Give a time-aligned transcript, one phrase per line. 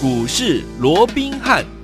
[0.00, 1.77] 股市罗宾汉。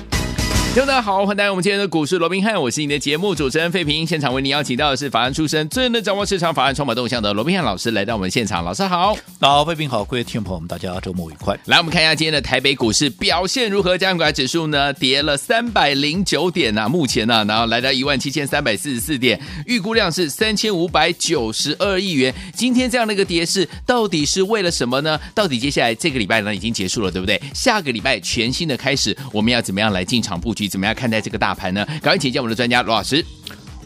[0.74, 4.04] 听众大家好，欢迎来到我们今天的股市罗宾汉，我是你的节目主持人费平。
[4.04, 8.64] 现场为您邀请到的是法案出身、最能掌握市场法案筹码动向的罗宾汉老师来到我们现场。
[8.64, 11.56] 老师好，大家好，费平好，各位听众朋友们，大家周末愉快。
[11.66, 13.96] 来，我们看一下今天的台北股市表现如何？
[13.96, 22.34] 加权指数呢跌了三百零九点啊，目前呢、然后来到一万七千三百四十四点，预估量是三千五百九十二亿元。
[22.52, 25.20] 今天这样的一个跌势，到底是为了什么呢？
[25.36, 27.40] 到底接下来这个礼拜呢已经结束了，对不对？
[27.54, 30.63] 下个礼拜全新的开始，我们要怎么样来进场布局？
[30.68, 31.38] 怎么样看待这个？
[31.44, 31.84] 大盘呢？
[32.00, 33.22] 赶快请教我们的专家罗老师。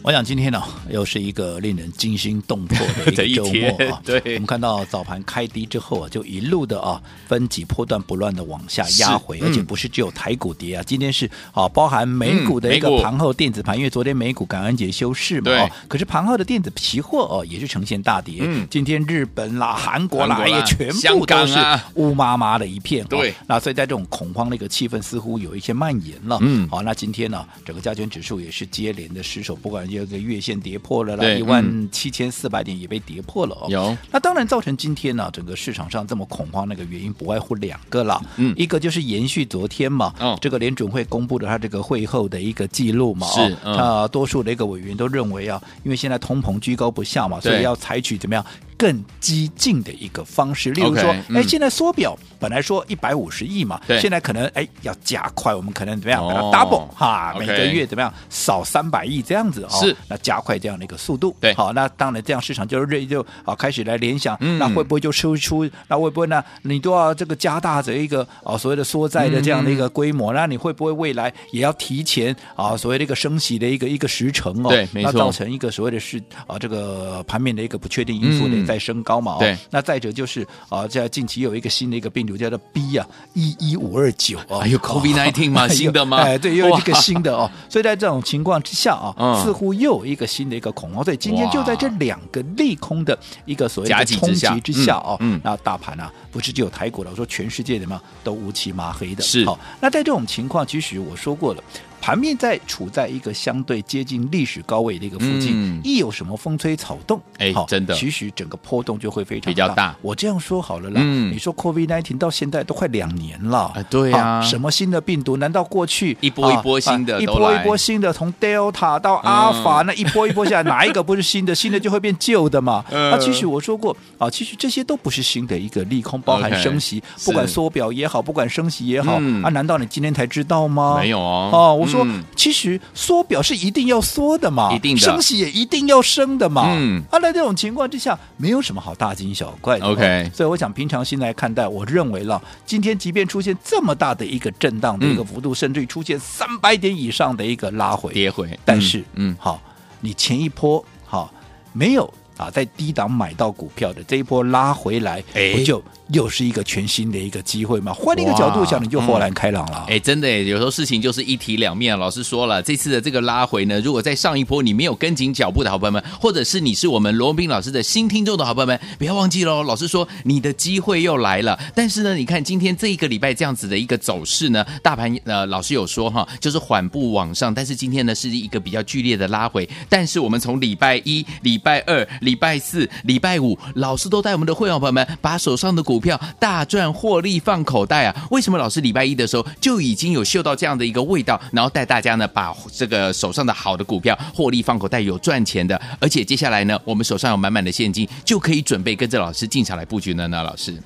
[0.01, 2.77] 我想今天呢，又是一个令人惊心动魄
[3.11, 4.01] 的一个 周末啊！
[4.03, 18.37] 对，我们看到早盘开低之后啊，就一路的啊，分几波段不乱的往下压回，而且不是只有台股跌啊，今天是啊，包含美股的一个盘后电子盘，因为昨天美股感恩节休市嘛，啊，可是盘后的电子期货哦，也是呈现大跌。
[18.39, 21.59] 嗯，今天日本啦、韩国啦也全部都是
[21.95, 23.05] 乌麻麻的一片。
[23.07, 26.37] 对，那所以在这种恐慌的一个气氛似乎有一些蔓延了。
[26.41, 29.89] 嗯，好，那今天呢，整个加权指数也是接连的失守，不管。
[30.05, 33.67] 这个月线跌破了啦，一万七千四百点也被跌破了哦。
[33.69, 38.21] 有，那当然造成今天呢、啊，整个市场上这么恐慌，那个原因不外乎两个啦。
[38.37, 48.45] 嗯，一个就是延续昨天嘛，哦，这个联准会公布的他这个会后的一个记录嘛，是，嗯、啊，多数的一个委员都认为啊，因为现在通膨居高不下嘛，所以要采取怎么样？
[48.79, 65.69] 更激进的一个方式，例如说，哎、现在缩表本来说一百五十亿嘛，对，现在可能哎要加快，我们可能怎么样，把它 double 哈，每个月怎么样少三百亿这样子哦，是，那加快这样的一个速度，对，好，那当然这样市场就锐就啊开始来联想，嗯、那会不会就输出？
[65.89, 66.41] 那会不会呢？
[66.61, 74.69] 你都要这个加大这一个啊所谓的缩债的这样的一个规模，嗯、那你会不会未来也要提前啊所谓的一个升息的一个一个时程哦？
[74.69, 78.68] 对，没错，那造成一个所谓的是啊这个盘面的一个不确定因素的。
[78.69, 79.37] 嗯在升高嘛？
[79.39, 79.57] 对。
[79.71, 85.67] 那再者就是啊，在近期有一个新的一个病毒叫做 B 啊，一一五二九啊，还有 COVID nineteen 嘛？
[85.73, 86.17] 新的吗？
[86.17, 87.49] 哎，对，又一个新的哦。
[87.67, 91.03] 所以在这种情况之下啊，嗯、似乎又有一个新的一个恐慌。
[91.03, 99.23] 所以今天就在这两个利空的一个所谓的冲击之下哦，嗯，那大盘啊，不是只有台股了，我说全世界的嘛，都乌漆麻黑的。
[99.23, 99.43] 是。
[99.45, 101.63] 好，那在这种情况，其实我说过了。
[102.01, 109.95] 盘面在处在一个相对接近历史高位的一个附近，嗯、一有什么风吹草动，哎，真的，其实整个波动就会非常大比较大。
[110.01, 115.37] 我这样说好了啦，嗯、你说 COVID-19 到现在都快两年了，哎、对呀、啊，什么新的病毒？
[115.37, 121.53] 难道过去一波一波新的，啊、一波一波新的，从 Delta 到阿尔法，那一波一波下来，哪一个不是新的？
[121.53, 122.85] 新的就会变旧的嘛？
[122.89, 130.97] 那、 嗯、其实我说过啊，其实这些都不是新的一个利空，包含升息，okay, 不管缩表也好，不管升息也好，嗯、啊，难道你今天才知道吗？
[130.99, 131.88] 没有哦，啊，我。
[131.89, 132.05] 说，
[132.35, 136.67] 其实缩表是一定要缩的嘛，一定的，升息也一定要升的嘛。
[136.67, 139.85] 嗯，啊，在这种情况之下，没有什么好大惊小怪的。
[139.85, 149.61] OK，所以我想平常心来看待，我认为了，今天即便出现这么大的一个震荡的一个幅度，嗯、甚至于出现三百点以上的一个拉回跌回，但是，嗯，好，
[150.01, 151.33] 你前一波好
[151.73, 155.83] 没有啊，在低档买到股票的这一波拉回来，哎，不就。
[156.11, 157.93] 又是一个全新的一个机会吗？
[157.93, 159.85] 换一个角度想，你就豁然开朗了。
[159.87, 161.95] 哎、嗯，真的哎，有时候事情就是一体两面。
[161.99, 169.61] 老师说了，这次的这个拉回呢，如果在上一波你没有跟紧脚步的好朋友们，或者是你是我们罗文斌老师的新听众的好朋友们，不要忘记喽。
[169.61, 171.59] 老师说你的机会又来了。
[171.75, 177.53] 但是呢，你看今天这一个礼拜这样子的一个走势呢，大盘呃，老师有说哈，就是缓步往上。
[177.53, 179.69] 但是今天呢，是一个比较剧烈的拉回。
[179.87, 188.15] 但是我们从礼拜一、礼拜二、礼礼拜四、礼拜五，老师都带我们的会员朋友们把手上的股票大赚获利放口袋啊！
[188.29, 200.27] 为什么老师礼拜一的时候就已经有嗅到这样的一个味道，然后带大家呢把这个手上的好的股票获利放口袋，有赚钱的，而且接下来呢，我们手上有满满的现金，就可以准备跟着老师进场来布局呢？
[200.27, 200.77] 呢，老师。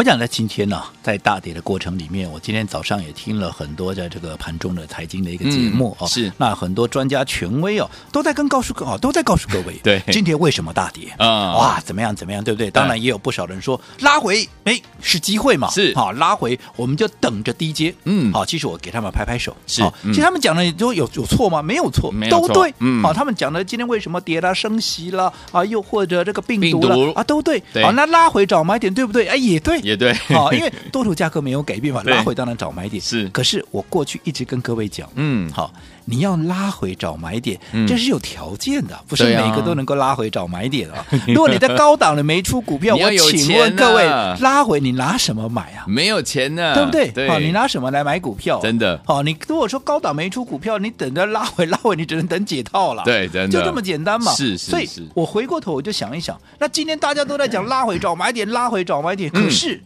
[0.00, 6.32] 我讲在今天呢，在大跌的过程里面，我今天早上也听了很多在这个盘中的财经的一个节目啊、嗯，是。
[6.38, 11.12] 那很多专家权威哦，都在跟告诉各啊，都在告诉各位，对，今天为什么大跌？
[11.18, 11.54] 啊？
[11.54, 12.70] 哇，怎么样怎么样，对不对？
[12.70, 15.94] 当然也有不少人说拉回，哎，是机会嘛，是。
[15.94, 21.60] 好拉回，我们就等着低接，嗯，好，其实我给他们拍拍手，是，其实他们讲的都有有错吗？
[21.60, 27.12] 没有错，没有错，都对，嗯，好，他们讲的今天为什么跌了、升息了啊，又或者这个病毒了毒。
[27.12, 29.26] 啊，都对，好，那拉回找买点对不对？
[29.26, 29.89] 哎，也对。
[29.90, 33.02] 也对， 好，因为多头价格没有改变嘛，拉回当然找买点。
[33.02, 33.28] 是。
[33.28, 35.72] 可是我过去一直跟各位讲，嗯，好，
[36.10, 41.06] 你要拉回找买点，嗯、这是有条件的，不是每个都能够拉回找买点啊。
[41.28, 44.04] 如果你在高档的没出股票，我请问各位，
[44.40, 45.84] 拉回你拿什么买啊？
[45.86, 47.08] 没有钱呢，对不对？
[47.12, 48.60] 对，好，你拿什么来买股票？
[48.60, 53.04] 真的，好，你如果说高档没出股票，你等着拉回拉回，你只能等解套了。
[53.04, 54.32] 对，真的，就这么简单嘛。
[54.32, 54.70] 是是是。
[54.70, 59.80] 所以我回过头我就想一想，那今天大家都在讲拉回找买点，拉回找买点，可是。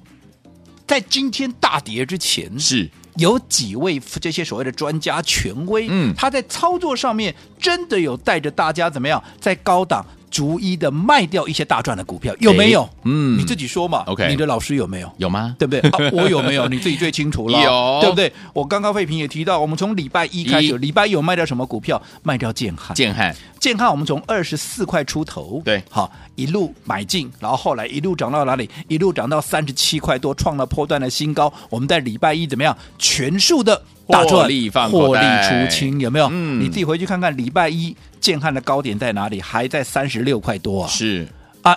[0.87, 10.05] 在今天大跌之前，是有几位这些所谓的专家权威，嗯他在操作上面真的有带着大家怎么样，在高档。
[10.35, 12.91] 逐一的卖掉一些大赚的股票，有没有？
[13.05, 14.03] 嗯，你自己说嘛。
[14.09, 15.09] OK，你的老师有没有？
[15.19, 15.55] 有吗？
[15.61, 15.81] 对不对？
[15.95, 16.67] 啊、我有没有？
[16.67, 17.63] 你自己最清楚了。
[17.63, 18.33] 有，对不对？
[18.53, 22.03] 我刚刚费平也提到，我们从礼拜一开始，礼拜一有卖掉什么股票？
[22.25, 22.97] 卖掉建汉。
[22.97, 28.69] 建汉，建汉，我们从二十四块出头，对，好一路买进，然后后来一路涨到哪里？
[28.89, 31.53] 一路涨到三十七块多，创了破断的新高。
[31.71, 32.77] 我们在礼拜一怎么样？
[32.99, 33.81] 全数的。
[34.09, 36.29] 大赚获利获利出清，有没有？
[36.31, 39.41] 嗯，你自己回去看看，礼拜一建汉的高点在哪里？
[39.41, 40.89] 还在三十六块多啊！
[40.89, 41.27] 是
[41.63, 41.77] 啊，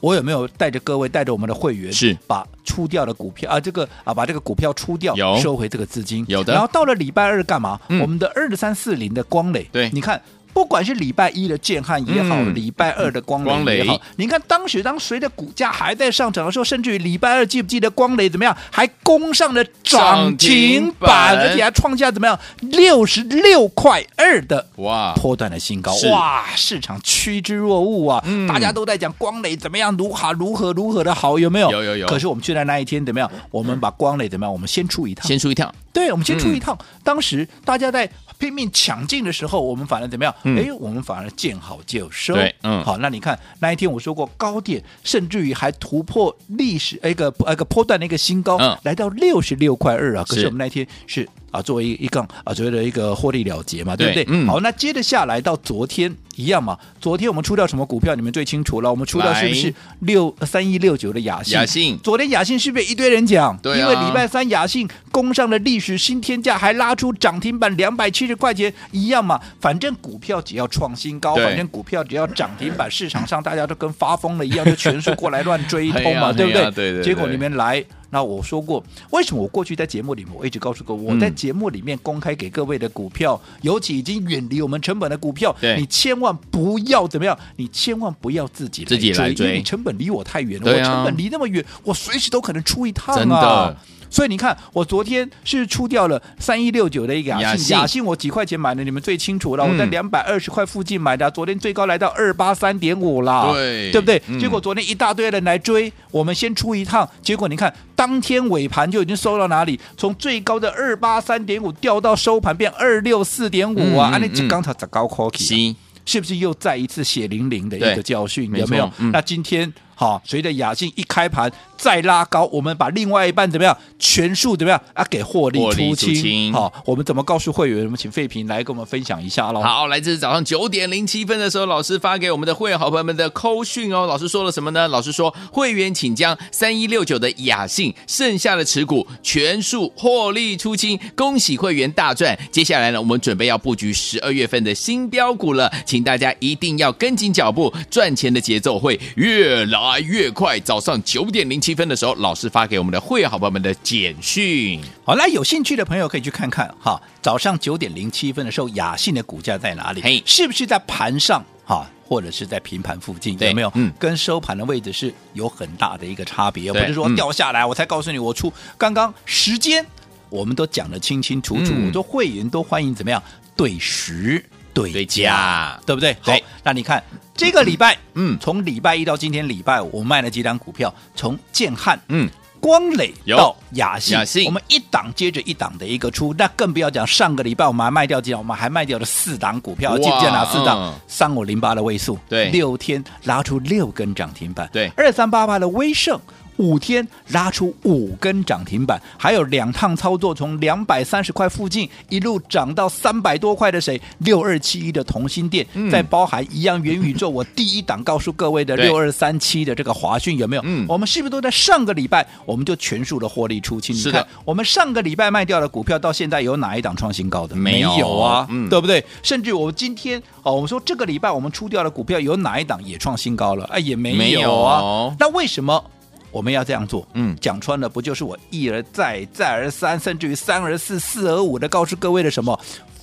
[0.00, 6.52] 我有没有带着各位，带着我们的会员，是把出掉的股票啊，这个啊，把这个股票出掉，有收回这个资金，有的。
[6.52, 7.80] 然后到了礼拜二干嘛？
[7.88, 10.20] 嗯、我们的二三四零的光磊，对，你看。
[10.52, 28.46] 不管是礼拜一的建汉也好，嗯、礼拜二的光磊也好，雷你看当时当随着股价还在上涨的时候，甚至于礼拜二记不记得光磊怎么样，还攻上了涨停板，而且还创下怎么样六十六块二的哇波段的新高，哇，市场趋之若鹜啊、嗯！
[28.46, 31.70] 大家都在讲光磊怎么样，如何如何如何的好，有没有？
[31.70, 32.06] 有有有。
[32.06, 33.30] 可是我们却在那一天怎么样？
[33.50, 34.52] 我们把光磊怎么样？
[34.52, 35.72] 我们先出一趟，先出一趟。
[35.92, 36.76] 对，我们先出一趟。
[36.80, 38.08] 嗯、当时大家在
[38.38, 40.34] 拼命抢进的时候，我们反而怎么样？
[40.42, 42.34] 哎、嗯，我们反而见好就收。
[42.34, 50.24] 对，嗯，好，那你看那一天我说过高点，甚至于还突破历史一个一个波段的一个新高，嗯、来到六十六块二啊。
[50.28, 51.28] 可是我们那一天是。
[51.50, 54.24] 啊，作为一杠啊，所谓的一个获利了结嘛，对不对？
[54.28, 54.46] 嗯。
[54.46, 56.78] 好，那接着下来到昨天一样嘛。
[57.00, 58.14] 昨天我们出掉什么股票？
[58.14, 58.90] 你们最清楚了。
[58.90, 61.54] 我们出掉是不是六三一六九的雅信？
[61.54, 61.98] 雅信。
[62.02, 63.56] 昨天雅信是不是一堆人讲？
[63.58, 69.40] 对、啊、因为礼拜三雅信攻上了历史新天价，还拉出涨停板两百七十块钱，一样嘛。
[69.60, 76.62] 反正股票只要创新高，反正股票只要涨停板，市场上大家都跟发疯了一样，就全数过来乱追 一通嘛，啊、对不对？
[76.62, 77.04] 对，对，对对。
[77.04, 77.84] 结果你们来。
[78.10, 93.18] 那我说过，为什么我过去在节目里面，我一直告诉过，我在节目里面公开给各位的股票，嗯、尤其已经远离我们成本的股票，你千万不要怎么样，你千万不要自己来追，自己来追，因为你成本离我太远了，啊、我成本离那么远，我随时都可能出一趟啊。
[93.18, 93.76] 真的。
[94.10, 99.64] 所以你看，我昨天是出掉了三一六九的一个雅信，雅信我几块钱买的，你们最清楚了。
[99.64, 104.38] 嗯、我在两百二十块附近买的，昨天最高来到二八三点五了，对，对不对、嗯？
[104.38, 109.78] 结果昨天一大堆人来追，我们先出一趟，结果你看当天尾盘就已经收到哪里？
[109.96, 114.10] 从最高的二八三点五掉到收盘变二六四点五啊！
[114.12, 118.52] 安利金刚才在高科技，是不是又再一次血淋淋的一个教训？
[118.56, 119.12] 有没有、嗯？
[119.12, 119.72] 那今天。
[120.00, 126.50] 好，随着雅信一开盘再拉高，我们把另外一半怎么样全数怎么样啊给获利出清？
[126.54, 127.84] 好，我们怎么告诉会员？
[127.84, 129.60] 我们请费平来跟我们分享一下喽。
[129.60, 134.06] 好，来自早上九点零七分的时候，老师发给我们的会员好朋友们的扣讯哦。
[134.06, 134.88] 老师说了什么呢？
[134.88, 142.38] 老师说会员请将三一六九的雅信剩下的持股全数获利出清，恭喜会员大赚。
[142.50, 154.80] 接下来呢，我们准备要布局十二月份的新标股了，请大家一定要跟紧脚步，赚钱的节奏会越来越快，早上九点零七分的时候，老师发给我们的会员好朋友们的简讯。
[155.04, 157.00] 好，来有兴趣的朋友可以去看看哈。
[157.20, 160.00] 早上九点零七分的时候，雅信的股价在哪里？
[160.02, 163.36] 嘿，是不是在盘上哈，或者是在平盘附近？
[163.40, 163.72] 有没有？
[163.74, 168.52] 嗯，跟收盘的位置是有很大的一个差别，不是说掉下来、嗯、我才告诉你我出。
[168.78, 169.84] 刚刚时间
[170.28, 173.22] 我们都讲的清清楚楚，嗯、我说会员都欢迎怎么样？
[173.56, 174.44] 对时。
[174.72, 176.16] 对价，对，对不对？
[176.20, 177.02] 好，那你看
[177.40, 182.28] 这个礼拜，嗯，从礼拜一到今天礼拜五，我卖了几档股票，从建汉，嗯，
[182.60, 190.94] 光磊到雅信，雅信，我们一档接着一档的一个出，那更不要讲上个礼拜我们还卖掉几档，我们还卖掉了四档股票，记不记得哪四档？
[191.08, 196.20] 三五零八的位数，对，六天拉出六根涨停板，对，二三八八的威盛。
[196.60, 203.98] 五天拉出五根涨停板，还有两趟操作，从两百三十块附近一路涨到三百多块的谁？
[204.18, 207.30] 六二七一的同心店，再、嗯、包含一样元宇宙。
[207.30, 210.62] 我第一档告诉各位的六二三七的这个华讯有没有？
[210.66, 213.96] 嗯，我们是不是都在上个礼拜我们就全数的获利出清？
[213.96, 217.56] 你看，我们上个礼拜卖掉的股票到现在有哪一档创新高的？
[217.56, 219.02] 没有，没有啊、嗯，对不对？
[219.22, 223.64] 甚至我们今天哦，我们说这个礼拜我们出掉的股票有哪一档也创新高了？
[223.72, 225.14] 哎，也没有啊。
[225.18, 225.82] 那为什么？
[226.30, 232.58] 我们要这样做，嗯，讲穿了不就是我一而再、再而三，甚至于三而四、四而五的告诉各位的什么？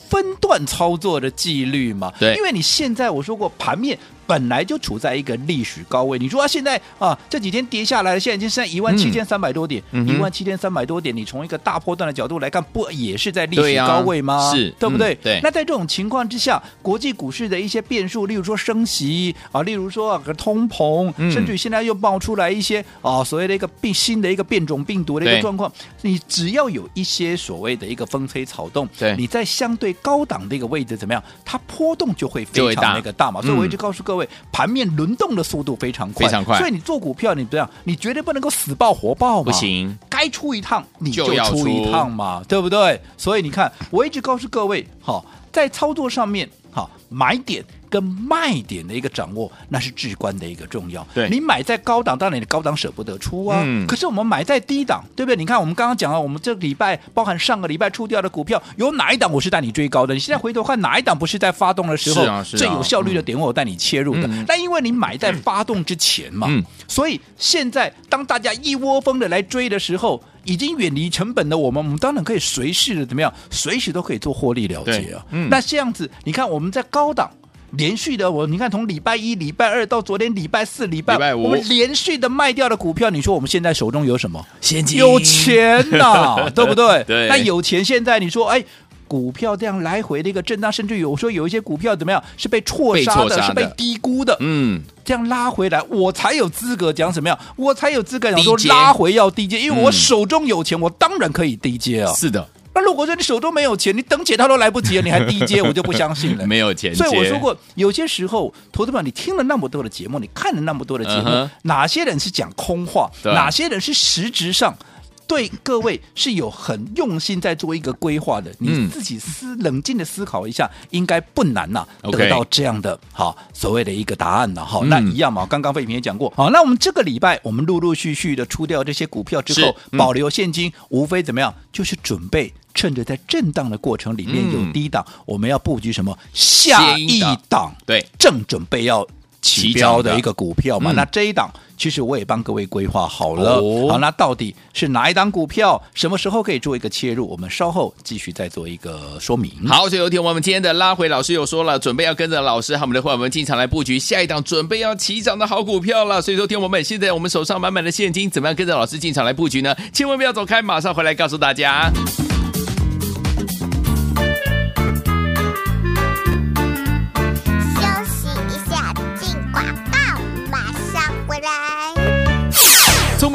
[0.10, 2.14] 分段操作的纪律吗？
[2.18, 6.20] 对，因为你现在我说过盘面本来就处在一个历史高位。
[6.20, 14.36] 你说啊，现在啊这几天跌下来了，现在已经是在一万七千三百多点，一万七千三百多点，你从一个大波段的角度来看，不也是在历史高位吗？
[14.36, 15.14] 啊、是，对不对？
[15.14, 15.40] 嗯、对。
[15.42, 31.24] 那在这种情况之下，国际股市的一些变数，例如说升息啊，例如说个通膨，嗯、甚至于现在又爆出来一些啊所谓的一个病新的一个变种病毒的一个状况，你只要有一些所谓的一个风吹草动，对，你在相对高档的一个位置怎么样？
[31.44, 33.42] 它波动就会非常那个大嘛。
[33.42, 36.58] 所以我一直告诉各位，嗯、盘面轮动的速度非常快，非常快。
[36.58, 39.98] 所以你做股票，你这样，你绝对不能够死抱活抱嘛，不行。
[40.10, 43.00] 该出一趟你就出一趟嘛，对不对？
[43.18, 47.66] 所以你看，我一直告诉各位，好，在操作上面，好买点。
[47.90, 51.08] 跟卖点的一个掌握，那是至关的一个重要。
[51.14, 53.62] 对，你买在高档，当然你的高档舍不得出啊。
[53.64, 53.88] 嗯。
[53.88, 55.38] 可是我们买在低档，对不对？
[55.38, 60.14] 你看我们刚刚讲了，我们这个礼拜包含上个礼拜出掉的股票，有哪一档我是带你追高的？
[60.14, 64.28] 你现在回头看哪一档不是在发动的时候最有效率的点位，我带你切入的？
[64.46, 75.24] 那、嗯、因为你买在发动之前嘛，嗯、所以现在当大家一窝蜂的来追的时候，已经远离成本的我们，我们当然可以随时的怎么样，随时都可以做获利了结啊。
[75.30, 75.48] 嗯。
[75.52, 77.30] 那这样子，你看我们在高档。
[77.72, 84.44] 连续的我，你看从礼拜一、礼拜二到昨天礼拜四、礼拜五，我们连续的卖掉的股票，你说我们现在手中有什么？
[84.62, 87.04] 现金，有钱呐、啊， 对不对？
[87.04, 87.28] 对。
[87.28, 88.64] 那有钱，现在你说，哎，
[89.08, 97.40] 股票这样来回的一个震荡，甚至有说有一些股票怎么样是被错杀的，是被低估的，嗯，这样拉回来，我才有资格讲什么样？
[97.56, 102.14] 我才有资格讲说拉回要低接，因为我手中有钱，我当然可以低接啊。
[102.14, 102.48] 是的。
[102.76, 106.46] 那如果说你手中没有钱，你等解套都来不及了，你还低阶， 我就不相信了。
[106.46, 111.50] 没有钱，所以我说过，有些时候，投资者，你听了那么多的节目，你看了那么多的节目，uh huh.
[111.64, 114.78] 哪些人是讲空话，哪些人是实质上？
[115.28, 124.82] 对各位是有很用心在做一个规划的，你自己思冷静的思考一下，应该不难呐，得到这样的好所谓的一个答案了哈。
[124.86, 136.18] 那一样嘛，刚刚费平也讲过，好，那我们这个礼拜我们陆陆续续的出掉这些股票之后，保留现金，无非怎么样，就是准备趁着在震荡的过程里面有低档，我们要布局什么？
[136.34, 139.06] 下一档，对，正准备要
[139.42, 141.52] 起标的一个股票嘛，那这一档。
[141.78, 147.28] 其实我也帮各位规划好了，哦、好，那到底是哪一档股票，什么时候可以做一个切入？
[147.30, 149.52] 我们稍后继续再做一个说明。
[149.68, 156.20] 好，所以有听我们今天的拉回老师又说了，准备要跟着老师和我们的伙伴们进场来布局下一档准备要起涨的好股票了。
[156.20, 159.76] 所以说，听我们现在我们手上满满的现金，怎么样跟着老师进场来布局呢？
[159.94, 161.92] 千万不要走开，马上回来告诉大家。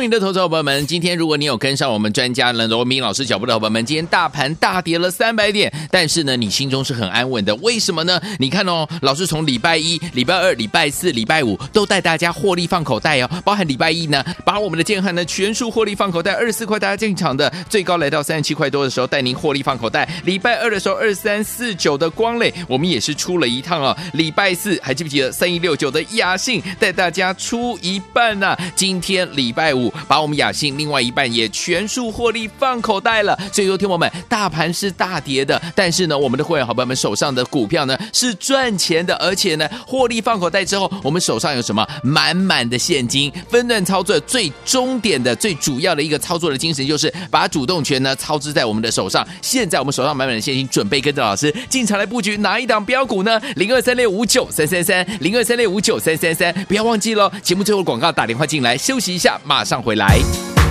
[0.03, 8.21] 明的投资伙伴们，今天如果你有跟上我们专家呢罗明老师脚步的伙伴们，今天大盘大跌了三百点，但是呢，你心中是很安稳的，为什么呢？
[8.41, 20.09] 你看哦，老师从礼拜一、礼拜二、礼拜四、礼拜五都带大家获利放口袋哦，包含礼拜一呢，把我们的建汉呢全数获利放口袋，二十四块大家进场的，最高来到三十七块多的时候带您获利放口袋。
[20.25, 23.97] 礼拜二的时候，二三四九的光磊，我们也是出了一趟哦。
[24.15, 29.92] 礼拜四还记不记得三一六九的雅信带大家出一半呢、今天礼拜五。
[30.09, 33.39] 把我们雅信另外一半也全数获利放口袋了。
[33.53, 41.87] 所以说，听我们，大盘是大跌的，但是呢，我们的会员好朋友们手上的股票呢是赚钱的，而且呢，获利放口袋之后，我们手上有什么？
[42.03, 49.27] 满满的现金，分段操作最终点的最主要的一个操作的精神就是把主动权呢操之在我们的手上。
[49.41, 53.41] 现在我们手上满满的现金，准备跟着老师进场来布局哪一档标股呢？
[53.57, 57.31] 零二三六五九三三三，零二三六五九三三三，不要忘记喽。
[57.43, 59.72] 节目最后广告打电话进来，休息一下，马上。
[59.73, 60.62] 上回来。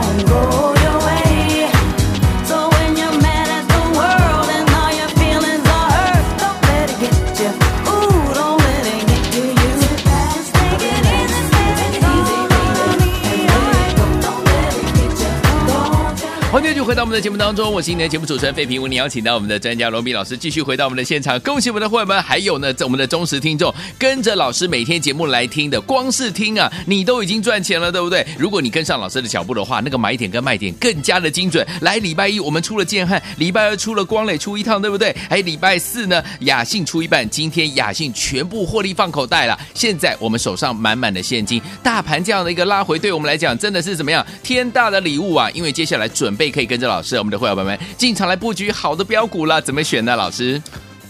[0.00, 0.47] long.
[16.98, 28.26] 到我们的节目当中，我是今天的节目主持人费平，为您邀请到我们的专家罗宾老师继续回到我们的现场，恭喜我们的会员们，还有呢，在我们的忠实听众，跟着老师每天节目来听的，光是听啊，你都已经赚钱了，对不对？
[28.36, 31.64] 如果你跟上老师的脚步的话，那个买点跟卖点更加的精准。
[31.82, 35.14] 来，礼拜一我们出了建汉，礼拜二出了光磊，出一趟，对不对？
[35.30, 39.56] 还有礼拜四呢，雅信出一半，今天雅信全部获利放口袋了。
[39.72, 44.26] 现在我们手上满满的现金，大盘这样的一个拉回，对我们来讲真的是怎么样？
[44.42, 45.48] 天大的礼物啊！
[45.54, 50.16] 因为接下来准备可以跟着老师，我们的会员朋友们进场来布局好的标股了，怎么选呢？
[50.16, 50.60] 老师，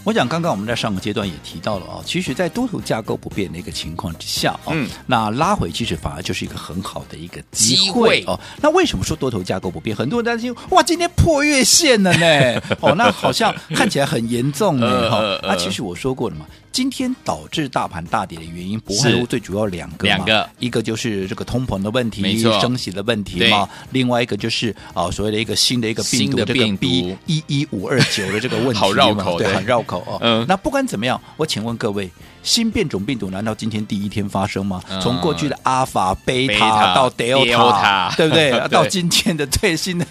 [0.03, 8.39] 我想刚刚我们在上个阶段也提到了啊，其实，在多头架构不变的一个情况之下啊，嗯，那拉回其实反而就是一个很好的一个机会哦。
[8.61, 9.95] 那为什么说多头架构不变？
[9.95, 15.39] 很多人担心哇，今天破月线了呢，哦，那好像看起来很严重呢， 哈、呃。
[15.43, 16.45] 那其实我说过了嘛。
[16.71, 30.17] 今天导致大盘大跌的原因，不外乎最主要两个嘛，两个，一个就是这个通膨的问题，没错，升息的问题嘛，另外一个就是啊、呃、所谓的一个新的一个病毒，这个 B 一一五二九的这个问题， 好绕口，对，很绕口哦。
[30.23, 32.09] 嗯，那不管怎么样，我请问各位，
[32.43, 34.81] 新变种病毒难道今天第一天发生吗？
[34.89, 38.35] 嗯、从过去的阿法、贝塔到德尔塔，对不？
[38.35, 38.67] 对？
[38.69, 40.05] 到今天的最新的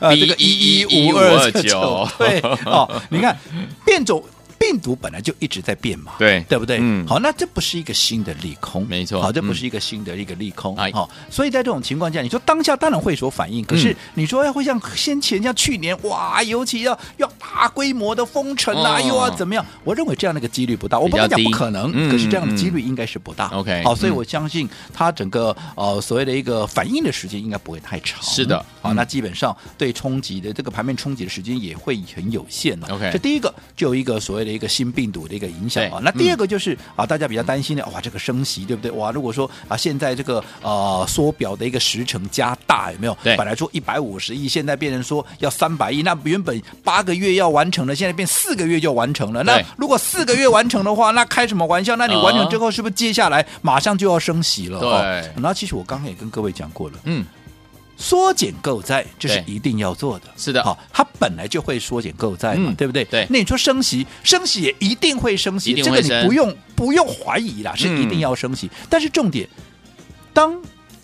[0.00, 3.36] 呃这个一一五二九，对哦，你看
[3.84, 4.22] 变种。
[4.62, 6.78] 病毒本来就一直在变嘛，对对不对？
[6.80, 19.66] 嗯，好，那这不是一个新的利空，没错，好，这不是一个新的一个利空，哎，好，所以在这种情况下，你说当下当然会有所反应，可是你说要会像先前像去年哇，尤其要要大规模的封城啊，又要怎么样？
[19.82, 23.48] 我认为这样的一个几率不大，我不敢讲不可能，可是这样的几率应该是不大。
[23.48, 28.22] OK，好，所以我相信它整个呃所谓的一个反应的时间应该不会太长。
[28.22, 32.86] 是的，好，那基本上对冲击的这个盘面冲击的时间也会很有限了。
[32.92, 35.32] OK，这第一个就有一个所谓的一个新病毒的。
[35.32, 38.90] 一个影响啊，那第二个就是、嗯、啊，大家比较担心的哇，这个升息对不对？
[38.90, 43.16] 哇，如果说啊，现在这个呃缩表的一个时程加大，有没有？
[43.24, 49.42] 对，本来说一百五十亿，现在变成说要三百亿，那原本八个月要完成的，现在变四个月就完成了。
[49.42, 51.96] 那如果四个月完成的话， 那开什么玩笑？
[51.96, 54.78] 那你完成之后，是不是接下来马上就要升息了？
[54.80, 54.90] 对。
[54.90, 57.24] 哦、那其实我刚刚也跟各位讲过了，嗯。
[58.02, 60.26] 缩减购债，这是一定要做的。
[60.36, 63.04] 是的，好，它本来就会缩减购债嘛，嗯、对不对？
[63.04, 63.24] 对。
[63.30, 68.66] 那你说升息，升息也一定会升息，升这个你不用不用怀疑啦，是一定要升息。
[68.66, 69.48] 嗯、但是重点，
[70.32, 70.60] 当。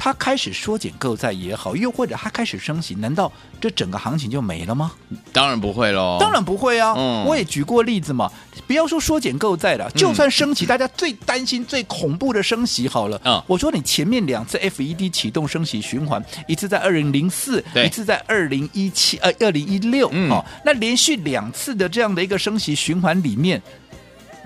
[0.08, 4.90] 它开始缩减购债也好，又或者它开始升息，难道这整个行情就没了吗？
[5.34, 6.94] 当然不会喽，当然不会啊。
[6.96, 8.32] 嗯，我也举过例子嘛，
[8.66, 13.20] 不要说缩减购债了，就算升息，嗯、大家最担心、最恐怖的升息好了。
[13.22, 23.60] 嗯，我说你前面两次 FED 启动升息循环，一次在二零零四，一次在二零一七，呃，二零一六，嗯，哦，那连续两次的这样的一个升息循环里面。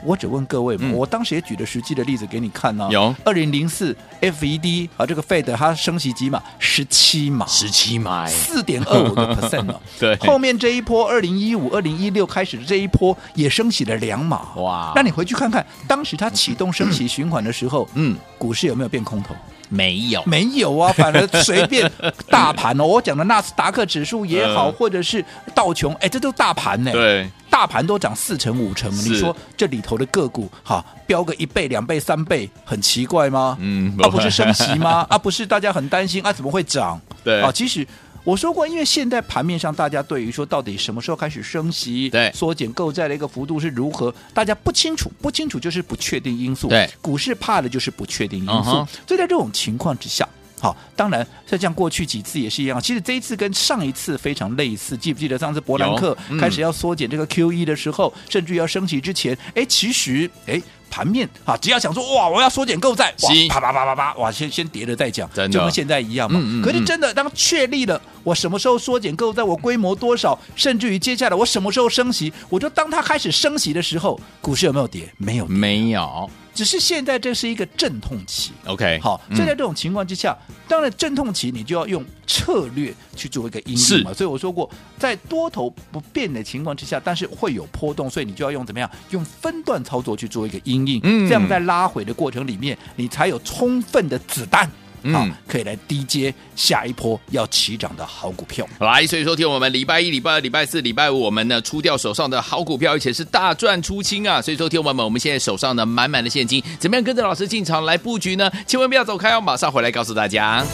[0.05, 2.91] 我只问各位嘛，嗯、我当时也举了实际的例子给你看呢、啊。
[2.91, 6.43] 有二零零四 FED 啊，这个 Fed 它升息几码？
[6.59, 9.81] 十七码，十七码，四点二五个 percent 了。
[9.99, 14.55] 对，后面这一波二零一五、二零一六开始的这一波也升起了两码。
[14.57, 14.93] 哇！
[14.95, 19.35] 那你回去看看，当时它启动升息循环的时候，嗯，股市有没有变空头？
[19.73, 21.91] 没有，没有啊， 反而随便
[22.29, 26.93] 大盘哦， 我讲的纳斯达克指数也好，或者是道琼，哎，这都大盘呢。
[26.93, 27.29] 对。
[27.51, 33.59] 大盘都涨四成五成，你说这里头的个股哈飙个一倍两倍三倍，很奇怪吗？
[33.61, 35.07] 嗯，而、啊、不是升息吗？
[35.11, 36.99] 啊，不是大家很担心啊，怎么会涨？
[37.23, 37.87] 对啊，其实
[38.25, 46.69] 我说过，因为现在盘面上大家对于说到底什么时候开始升息，对，缩减购债的一个幅度是如何，大家不清楚，不清楚就是不确定因素。
[46.69, 50.29] 对，股市怕的就是不确定因素，嗯、所以在这种情况之下。
[50.63, 52.81] 好，当然，像这样过去几次也是一样。
[52.81, 66.39] 其实这一次跟上一次非常类似，记不记得上次伯南克开始要缩减这个 QE 的时候，嗯、甚至要升息之前，哎，其实哎盘面啊，只要想说哇，我要缩减购债，哇，啪啪啪啪啪，哇，先先跌了再讲，就跟现在一样嘛。
[66.41, 75.13] 嗯嗯嗯，可是真的，当确立了我什么时候缩减购债，我规模多少，甚至于接下来我什么时候升息，我就当它开始升息的时候，股市有没有跌？
[75.17, 76.31] 没有，没有。
[76.55, 84.13] 只是现在这是一个阵痛期，OK，好，所以在这种情况之下，嗯、当然阵痛期你就要用策略去做一个阴影嘛。
[84.13, 88.91] 所以我说过，在多头不变的情况之下，但是会有波动，所以你就要用怎么样？
[89.11, 94.71] 用分段操作去做一个因应，嗯，这样在拉回的过程里面，你才有充分的子弹。
[95.11, 98.67] 好，可以来低接下一波要起涨的好股票。
[98.81, 104.41] 来，所以说听我们礼拜一、礼拜二、礼拜四、礼拜五，我们呢出掉手上的好股票，而且是大赚出清啊！
[104.41, 108.51] 所以说听我们，我们现在手上呢满满的现金，怎么样跟着老师进场来布局呢？
[108.67, 110.65] 千万不要走开哦，马上回来告诉大家。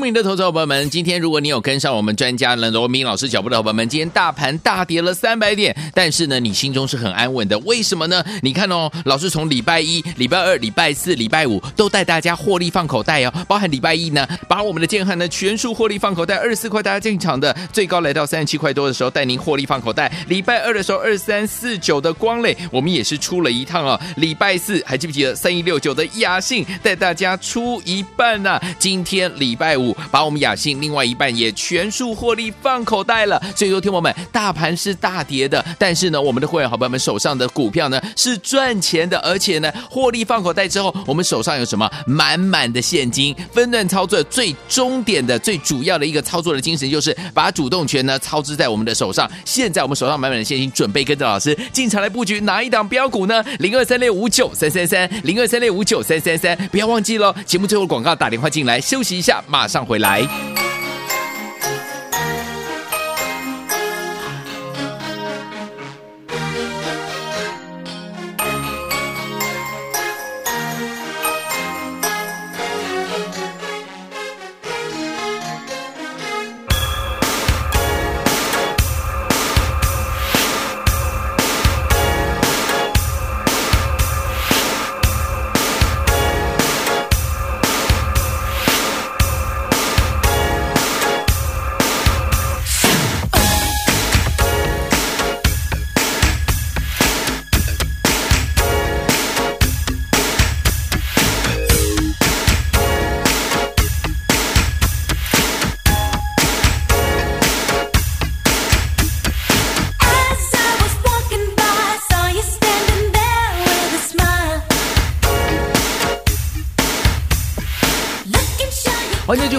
[0.00, 8.24] 聪明的投资伙伴们，今天如果你有跟上我们专家呢罗明老师脚步的伙伴们，今天大盘大跌了三百点，但是呢，你心中是很安稳的，为什么呢？
[8.40, 20.10] 你看哦，老师从礼拜一、礼拜二、礼拜四、礼拜五都带大家获利放口袋哦，包含礼拜一呢，把我们的建汉呢全数获利放口袋，二十四块大家进场的，最高来到三十七块多的时候带您获利放口袋。
[20.28, 24.00] 礼拜二的时候，二三四九的光磊，我们也是出了一趟哦。
[24.16, 29.89] 礼拜四还记不记得三一六九的亚信带大家出一半呢、今天礼拜五。
[30.10, 49.30] 把我们雅信另外一半也全数获利放口袋了，所以说，听友们，大盘是大跌的，但是呢，我们的会员好朋友们手上的股票呢是赚钱的，而且呢，获利放口袋之后，我们手上有什么满满的现金，分段操作最终点的最主要的一个操作的精神就是把主动权呢操之在我们的手上。
[49.44, 53.44] 现在我们手上满满的现金，准备跟着老师进场来布局哪一档标股呢？
[53.58, 57.34] 零二三六五九三三三，零二三六五九三三三，不要忘记喽。
[57.46, 60.26] 节目最后广告打电话进来，休息一下，马上回来。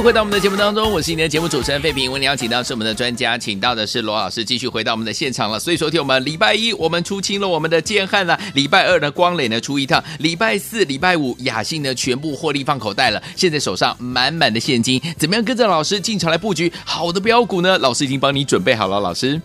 [0.02, 2.12] 回到我们的节目当中，我是你的节目主持人费平。
[2.12, 5.60] 为你邀请到是我们的专家，请到的是罗老师，继续回到我们的现场了。
[5.60, 13.22] 所以说，听我们礼拜一我们出清了我们的建汉了，礼拜二呢光磊呢出一趟，礼拜四、礼拜五雅信呢全部获利放口袋了。
[13.36, 17.78] 现在手上满满的现金，怎么样跟着老师进场来布局好的标股呢？
[17.78, 19.40] 老师已经帮你准备好了，老师。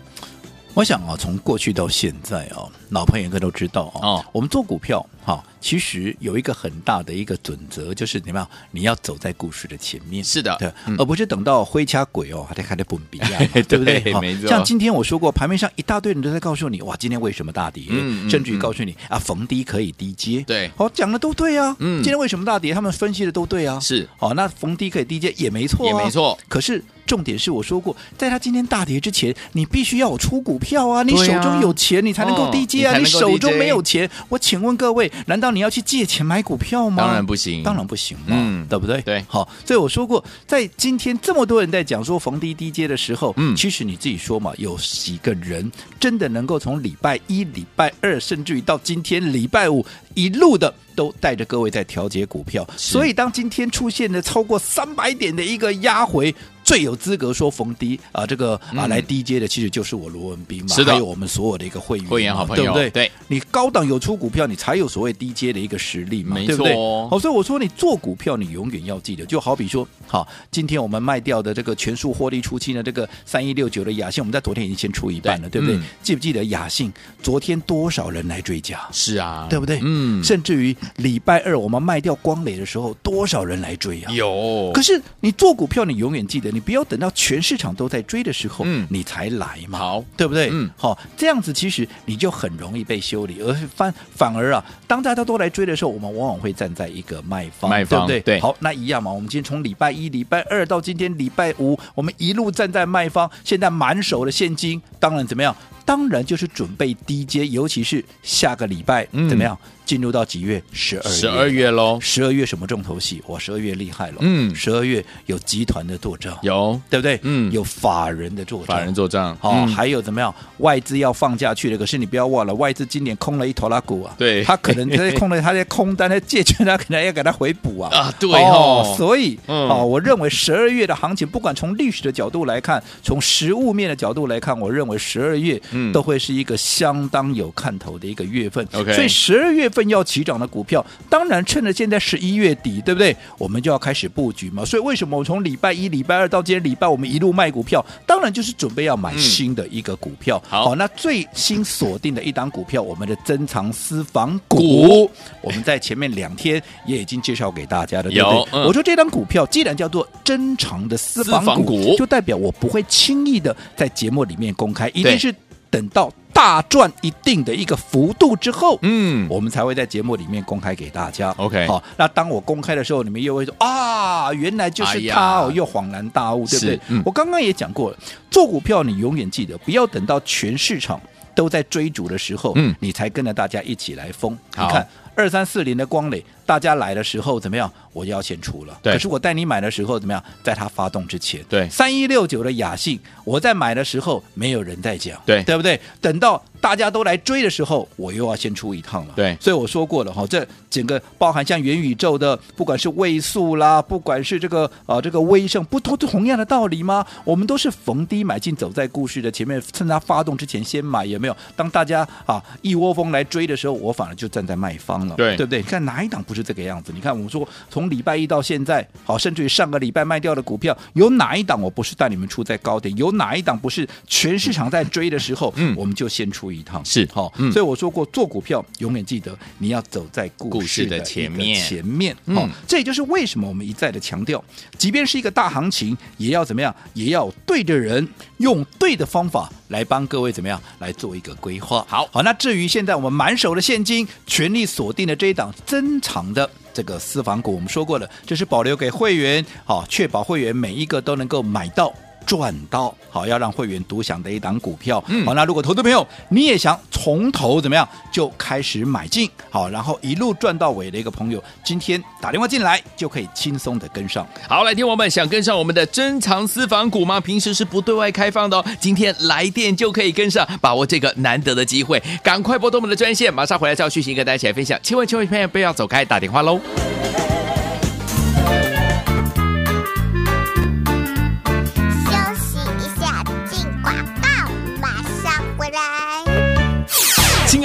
[0.73, 5.05] 我想啊，从过去到现在啊，老朋友应该都知道哦，我们做股票。
[5.27, 8.49] 好，其实有一个很大的一个准则，就是怎么样？
[8.71, 10.23] 你要走在故事的前面。
[10.23, 13.37] 是的，对，嗯、而不是等到灰掐鬼哦，还得还得蹦比亚，
[13.67, 13.99] 对不对？
[14.21, 14.47] 没错。
[14.47, 17.83] 像今天我说过，盘面上一大堆人都在告诉你，哇，今天为什么大跌？
[17.89, 20.41] 嗯、甚至于告诉你、嗯、啊，逢低可以低接。
[20.47, 21.75] 对，哦，讲的都对啊。
[21.79, 22.73] 嗯，今天为什么大跌？
[22.73, 23.77] 他们分析的都对啊。
[23.81, 26.39] 是，哦，那逢低可以低接也没错、啊，也没错。
[26.47, 32.93] 可是重点是我说过，在他今天大跌之前，你必须要有出股票啊，你手中有钱，你才能够低接啊。
[32.93, 36.07] 哦、你，你手中没有钱，我请问各位，难道你要去借？
[36.07, 37.03] 钱买股票吗？
[37.03, 39.01] 当然不行，当然不行嘛，嗯，对不对？
[39.01, 52.65] 对，好，所以我说过，在今天这么多人在讲说逢低低接的时候，嗯，其实你自己说嘛，有几个人真的能够从礼拜一、礼拜二，甚至于到今天礼拜五，一路的都带着各位在调节股票。
[52.77, 56.33] 所以当今天出现了超过三百点的一个压回。
[56.67, 62.89] 最有资格说逢低啊，这个啊来低接的，其实就是我罗文斌嘛，是的，还有我们所有的一个会员，会员好朋友，对不对？
[62.89, 66.73] 对，你高档有出股票，你才有所谓低接的一个实力嘛，没错，对不对？
[67.09, 75.77] 好，所以我说你做股票，你永远要记得，就好比说，好，今天我们卖掉的这个全数获利出清的这个三一六九的雅信，我们在昨天已经先出一半了，对，对不对？
[75.77, 76.91] 嗯、记不记得雅信
[77.23, 78.85] 昨天多少人来追加？
[78.91, 79.79] 是啊，对不对？
[79.81, 84.11] 嗯，甚至于礼拜二我们卖掉光磊的时候，多少人来追啊？
[84.11, 84.69] 有。
[84.73, 90.49] 可是你做股票，你永远记得，你不要等到全全市场都在追的时候，嗯，你才来嘛，好，对不对？
[90.51, 98.39] 嗯，好，这样子其实你就很容易被修理，而反反而啊，当大家都来追的时候，我们往往会站在一个卖方，卖方，对不对？
[98.39, 99.11] 对，好，那一样嘛。
[99.11, 105.55] 我们今天从礼拜一、礼拜二到今天礼拜五，我们一路站在卖方，现在满手的现金，当然怎么样？
[105.87, 109.57] 当然就是准备低阶，尤其是下个礼拜、嗯、怎么样？
[109.85, 110.61] 进入到几月？
[110.73, 111.97] 十二月，十二月喽。
[112.01, 113.23] 十二月什么重头戏？
[113.27, 114.15] 哇，十二月厉害了。
[114.19, 117.17] 嗯，十二月有集团的做账，有对不对？
[117.23, 119.37] 嗯，有法人的做账，法人做账。
[119.39, 120.35] 好、哦，还有怎么样？
[120.57, 124.13] 外资要放假去了，可是你不要忘了，外资今年空了一拖拉股啊。
[124.17, 127.89] 对，他可能在空了，他在空单在借券，他可能要给他回补啊。
[127.95, 128.83] 啊，对哦。
[128.83, 138.67] 哦所以，嗯、哦，我认为十二月的行情，不管从历史的角度来看，从实物面的角度来看，我认为十二月嗯，都会是一个相当有看头的一个月份。
[138.73, 143.15] OK，所以十二月份要起涨的股票，当然趁着现在十一月底，对不对？
[143.37, 144.65] 我们就要开始布局嘛。
[144.65, 150.41] 所以为什么我从礼拜一、礼拜二到今天礼拜，我们一路卖股票，当然就是准备要买新的一个股票。
[150.45, 155.09] 嗯、好，好，那最新锁定的一档股票，我们的珍藏私房股，
[155.41, 158.49] 我们在前面两天也已经介绍给大家了，对不对？
[158.53, 165.33] 嗯、我说这档股票既然叫做珍藏的私房股，房股就代表我不会轻易的在节目里面公开，一定是
[165.69, 171.31] 等到大赚一定的一个幅度之后，嗯，我们才会在节目里面公开给大家。
[171.37, 176.79] OK，好，那当我公开的时候，你们又会说啊，原来就是他哦，又恍然大悟，对不对？
[176.89, 177.97] 嗯、我刚刚也讲过了，
[178.29, 181.01] 做股票你永远记得，不要等到全市场
[181.33, 184.33] 都在追逐的时候，嗯，你才跟着大家一起来疯。
[184.55, 187.71] 你看二三四零的光磊，大家来的时候怎么样？
[187.91, 188.79] 我就要先出了。
[188.81, 190.23] 对，可是我带你买的时候怎么样？
[190.41, 191.43] 在它发动之前。
[191.49, 195.21] 对，三一六九的雅信，我在买的时候没有人在讲。
[195.25, 195.79] 对，对不对？
[195.99, 199.13] 等到大家都来追的时候，我又要先出一趟了。
[199.15, 207.05] 对，所以我说过了哈，这整个包含像元宇宙的，不管是位数啦，不管是这个啊、呃、这个威盛，不都同样的道理吗？
[207.25, 211.35] 我们都是逢低买进，走在故事的前面，趁它发动之前先买，有没有？
[211.55, 215.15] 当大家啊一窝蜂来追的时候，我反而就站在卖方了。
[215.15, 215.59] 对，对不对？
[215.59, 216.91] 你看哪一档不是这个样子？
[216.93, 217.87] 你看我们说从。
[217.87, 222.93] 礼拜一到现在，好，甚至于上个礼拜卖掉的股票，有哪一档我不是带你们出在高点？
[222.97, 234.43] 有哪一档不是全市场在追的时候，嗯，我们就先出一趟，是好，嗯，所以我说过，做股票永远记得你要走在故事的前面，前面，好，这也就是为什么我们一再的强调，
[234.77, 238.05] 即便是一个大行情，也要怎么样，也要对的人，
[238.39, 241.85] 用对的方法来帮各位怎么样来做一个规划。
[241.87, 246.01] 好好，那至于现在我们满手的现金，全力锁定的这一档珍
[246.33, 246.49] 的。
[246.73, 251.91] 这个私房股，我们说过了，这是保留给会员，好，确保会员每一个都能够买到。
[252.27, 255.03] 赚到好，要让会员独享的一档股票。
[255.07, 264.27] 嗯，好，那如果投资朋友你也想从头怎么样就开始买进，好，然后一路赚到尾的一个朋友，今天打电话进来就可以轻松的跟上。
[264.47, 267.19] 好，来听我们想跟上我们的珍藏私房股吗？
[267.21, 274.77] 平时是不对外开放的哦，今天来电就可以跟上，把握这个难得的机会，赶快拨通我们的专线，马上回来照续行跟大家一起来分享。
[274.83, 276.59] 千万千万千万不要走开，打电话喽。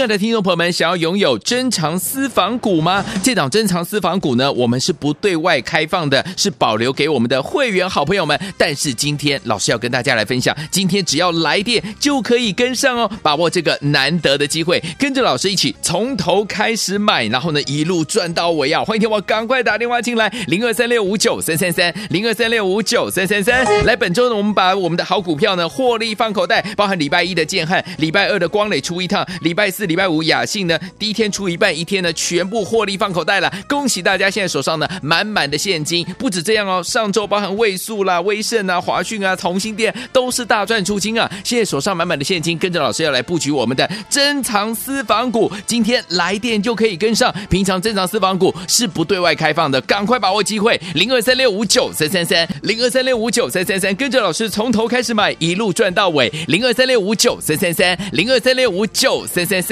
[0.03, 3.05] 亲爱的听众朋友们，想要拥有珍藏私房股吗？
[3.23, 8.37] 这档珍藏私房股呢，我们是不对外开放的，是保留给我们的会员好朋友们。
[8.59, 18.83] 但是今天老师要跟大家来分享，今天只要来电就可以跟上哦，把握这个难得的机会，跟着老师一起从头开始买，然后呢一路赚到尾啊！
[18.85, 23.65] 欢迎听我赶快打电话进来，零二三六五九三三三，零二三六五九三三三。
[23.85, 29.87] 来，本周呢，我们把我们的好股票呢获利放口袋，包含礼拜一的建汉，礼拜二的光磊出一趟，礼拜四。
[29.93, 34.31] 礼拜五雅信呢，第一天出一半，一天呢全部获利放口袋了，恭喜大家！
[34.31, 41.31] 现在手上呢满满的现金，不止这样哦，上周包含位数啦、威盛啊、华讯啊、同欣电都是大赚出金啊！
[41.45, 47.31] 现在手上满满的现金，跟着老师要来布局我们的珍藏私房股，今天来电就可以跟上。
[47.51, 59.72] 平常珍藏私房股是不对外开放的，赶快把握机会，零二三六五九三三三，零二三六五九三三三，跟着老师从头开始买，一路赚到尾，零二三六五九三三三，零二三六五九三三三。